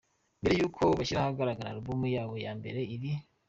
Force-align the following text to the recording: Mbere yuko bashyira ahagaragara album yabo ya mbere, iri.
Mbere 0.41 0.55
yuko 0.61 0.81
bashyira 0.97 1.21
ahagaragara 1.23 1.71
album 1.75 1.99
yabo 2.15 2.35
ya 2.45 2.51
mbere, 2.59 2.79
iri. 2.95 3.11